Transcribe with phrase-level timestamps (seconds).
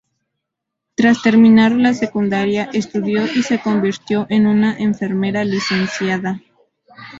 [0.95, 6.41] Tras terminar la secundaria estudio y se convirtió en una enfermera licenciada.